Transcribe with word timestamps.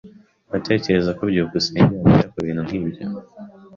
Uratekereza 0.49 1.09
rwose 1.15 1.17
ko 1.19 1.23
byukusenge 1.31 1.93
yabeshya 1.95 2.31
kubintu 2.33 2.61
nkibyo? 2.67 3.01